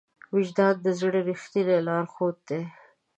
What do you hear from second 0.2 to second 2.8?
وجدان د زړه ریښتینی لارښود دی.